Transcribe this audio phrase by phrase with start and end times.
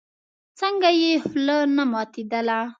[0.59, 2.59] څنگه يې خوله نه ماتېدله.